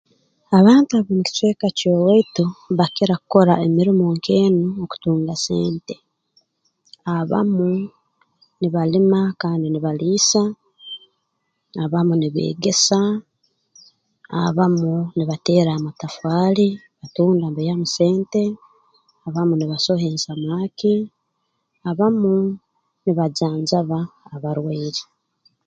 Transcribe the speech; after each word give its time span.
Abantu 0.59 0.91
ab'omu 0.95 1.21
kicweka 1.27 1.67
ky'owaitu 1.77 2.45
bakira 2.77 3.15
kukora 3.17 3.53
emirimo 3.65 4.03
nk'enu 4.15 4.67
okutunga 4.83 5.33
sente 5.45 5.95
abamu 7.17 7.69
nibalima 8.59 9.19
kandi 9.41 9.65
nibaliisa 9.69 10.41
abamu 11.83 12.13
nibeegesa 12.17 12.99
abamu 14.43 14.91
nibateera 15.15 15.69
amatafaali 15.73 16.67
mbatunda 16.97 17.45
mbaihamu 17.49 17.87
sente 17.97 18.43
abamu 19.27 19.53
nibasoha 19.57 20.05
ensamaaki 20.11 20.93
abamu 21.89 22.33
nibajanjaba 23.03 23.99
abarwaire 24.35 25.01